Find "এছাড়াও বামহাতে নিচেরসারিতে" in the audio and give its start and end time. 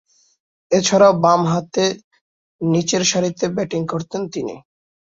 0.71-3.45